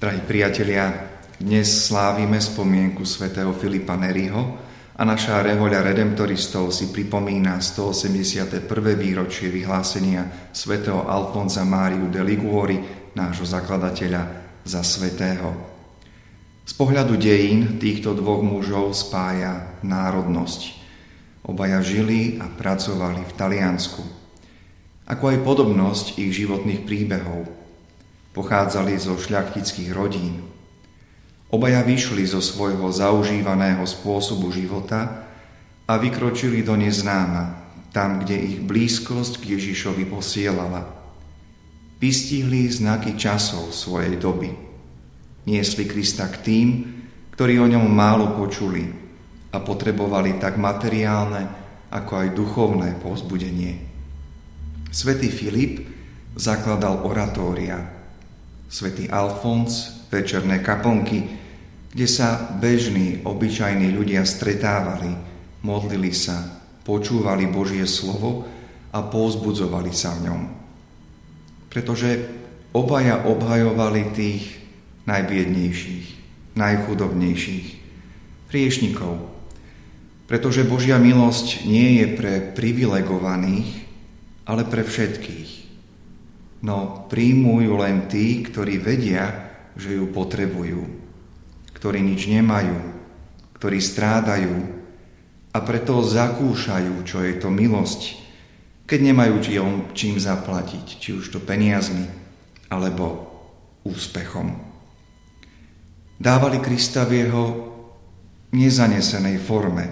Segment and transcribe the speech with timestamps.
[0.00, 4.56] Drahí priatelia, dnes slávime spomienku svätého Filipa Neriho
[4.96, 8.64] a naša rehoľa redemptoristov si pripomína 181.
[8.96, 12.80] výročie vyhlásenia svätého Alfonza Máriu de Liguori,
[13.12, 14.22] nášho zakladateľa,
[14.64, 15.52] za svätého.
[16.64, 20.80] Z pohľadu dejín týchto dvoch mužov spája národnosť.
[21.44, 24.00] Obaja žili a pracovali v Taliansku.
[25.12, 27.44] Ako aj podobnosť ich životných príbehov–
[28.30, 30.46] Pochádzali zo šľachtických rodín.
[31.50, 35.26] Obaja vyšli zo svojho zaužívaného spôsobu života
[35.90, 37.58] a vykročili do neznáma,
[37.90, 40.86] tam, kde ich blízkosť k Ježišovi posielala.
[41.98, 44.54] Vystihli znaky časov svojej doby.
[45.50, 46.68] Niesli Krista k tým,
[47.34, 48.86] ktorí o ňom málo počuli
[49.50, 51.50] a potrebovali tak materiálne,
[51.90, 53.74] ako aj duchovné povzbudenie.
[54.94, 55.82] Svetý Filip
[56.38, 57.99] zakladal oratória,
[58.70, 61.26] svätý Alfons, večerné kaponky,
[61.90, 65.10] kde sa bežní, obyčajní ľudia stretávali,
[65.66, 68.46] modlili sa, počúvali Božie slovo
[68.94, 70.42] a povzbudzovali sa v ňom.
[71.66, 72.30] Pretože
[72.70, 74.42] obaja obhajovali tých
[75.10, 76.06] najbiednejších,
[76.54, 77.66] najchudobnejších,
[78.54, 79.18] hriešnikov.
[80.30, 83.82] Pretože Božia milosť nie je pre privilegovaných,
[84.46, 85.59] ale pre všetkých
[86.60, 90.84] no príjmú ju len tí, ktorí vedia, že ju potrebujú,
[91.76, 92.76] ktorí nič nemajú,
[93.56, 94.54] ktorí strádajú
[95.50, 98.20] a preto zakúšajú, čo je to milosť,
[98.84, 99.34] keď nemajú
[99.94, 102.06] čím zaplatiť, či už to peniazmi
[102.70, 103.30] alebo
[103.86, 104.70] úspechom.
[106.20, 107.44] Dávali Krista v jeho
[108.52, 109.86] nezanesenej forme.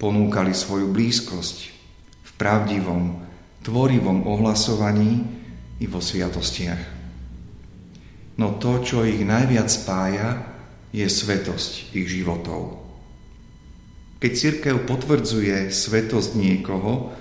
[0.00, 1.56] Ponúkali svoju blízkosť
[2.22, 3.02] v pravdivom,
[3.66, 5.26] tvorivom ohlasovaní
[5.82, 6.94] i vo sviatostiach.
[8.38, 10.54] No to, čo ich najviac spája,
[10.94, 12.78] je svetosť ich životov.
[14.22, 17.12] Keď církev potvrdzuje svetosť niekoho,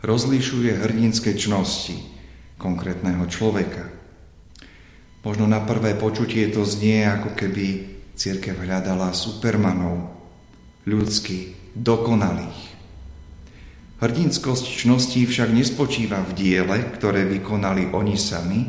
[0.00, 1.98] rozlišuje hrdinské čnosti
[2.56, 3.90] konkrétneho človeka.
[5.26, 10.08] Možno na prvé počutie to znie, ako keby církev hľadala supermanov,
[10.88, 12.77] ľudský, dokonalých.
[13.98, 18.60] Hrdinskosť čností však nespočíva v diele, ktoré vykonali oni sami,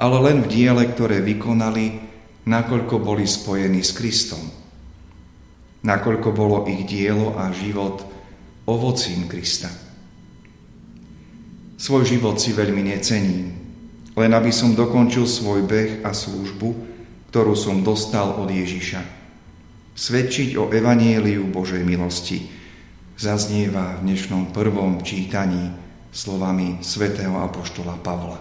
[0.00, 2.00] ale len v diele, ktoré vykonali,
[2.48, 4.40] nakoľko boli spojení s Kristom.
[5.84, 8.00] Nakoľko bolo ich dielo a život
[8.64, 9.68] ovocím Krista.
[11.76, 13.52] Svoj život si veľmi necením,
[14.16, 16.68] len aby som dokončil svoj beh a službu,
[17.28, 19.04] ktorú som dostal od Ježiša.
[20.00, 22.40] Svedčiť o evanieliu Božej milosti–
[23.20, 25.68] zaznieva v dnešnom prvom čítaní
[26.08, 28.40] slovami svätého Apoštola Pavla.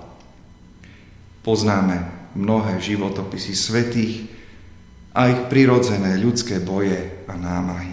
[1.43, 2.07] Poznáme
[2.39, 4.31] mnohé životopisy svetých
[5.11, 6.95] a ich prirodzené ľudské boje
[7.27, 7.91] a námahy.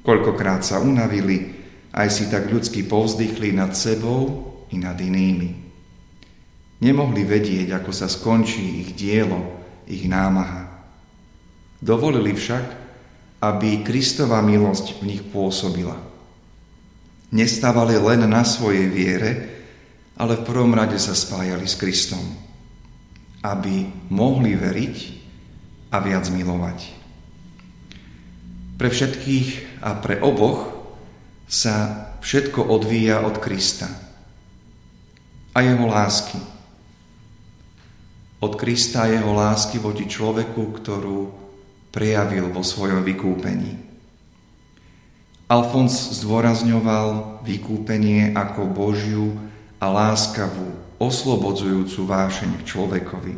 [0.00, 1.52] Koľkokrát sa unavili,
[1.92, 5.60] aj si tak ľudsky povzdychli nad sebou i nad inými.
[6.80, 10.72] Nemohli vedieť, ako sa skončí ich dielo, ich námaha.
[11.84, 12.79] Dovolili však,
[13.40, 15.96] aby Kristova milosť v nich pôsobila.
[17.32, 19.30] Nestávali len na svojej viere,
[20.20, 22.20] ale v prvom rade sa spájali s Kristom,
[23.40, 24.96] aby mohli veriť
[25.88, 26.78] a viac milovať.
[28.76, 30.76] Pre všetkých a pre oboch
[31.48, 33.88] sa všetko odvíja od Krista
[35.56, 36.38] a jeho lásky.
[38.40, 41.39] Od Krista a jeho lásky voči človeku, ktorú
[41.90, 43.78] prejavil vo svojom vykúpení.
[45.50, 49.34] Alfons zdôrazňoval vykúpenie ako Božiu
[49.82, 53.34] a láskavú, oslobodzujúcu vášeň k človekovi.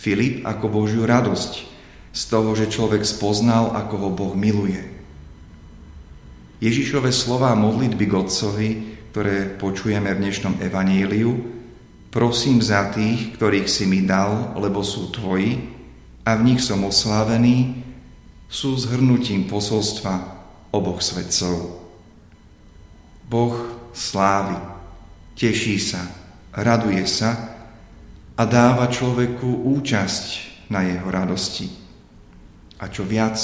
[0.00, 1.52] Filip ako Božiu radosť
[2.12, 4.80] z toho, že človek spoznal, ako ho Boh miluje.
[6.62, 8.14] Ježišove slova modlitby k
[9.12, 11.36] ktoré počujeme v dnešnom evaníliu,
[12.08, 15.58] prosím za tých, ktorých si mi dal, lebo sú tvoji,
[16.22, 17.82] a v nich som oslávený,
[18.52, 20.12] sú zhrnutím posolstva
[20.76, 21.80] oboch svetcov.
[23.26, 23.56] Boh
[23.96, 24.60] slávy,
[25.40, 26.04] teší sa,
[26.52, 27.32] raduje sa
[28.36, 30.26] a dáva človeku účasť
[30.68, 31.72] na jeho radosti.
[32.76, 33.40] A čo viac,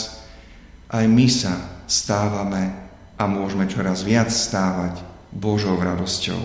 [0.93, 1.57] aj my sa
[1.89, 2.69] stávame
[3.17, 5.01] a môžeme čoraz viac stávať
[5.33, 6.41] Božou radosťou.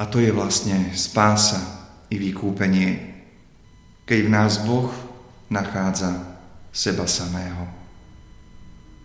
[0.00, 1.60] A to je vlastne spása
[2.08, 3.11] i vykúpenie
[4.04, 4.90] keď v nás Boh
[5.50, 6.16] nachádza
[6.72, 7.81] seba samého.